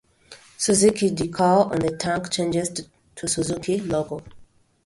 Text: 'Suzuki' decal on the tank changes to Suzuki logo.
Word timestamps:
'Suzuki' 0.57 1.11
decal 1.11 1.69
on 1.71 1.77
the 1.77 1.95
tank 1.95 2.31
changes 2.31 2.71
to 3.13 3.27
Suzuki 3.27 3.79
logo. 3.81 4.23